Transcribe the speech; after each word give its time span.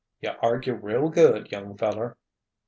"You 0.19 0.31
argue 0.41 0.73
real 0.73 1.09
good, 1.09 1.51
young 1.51 1.77
feller." 1.77 2.17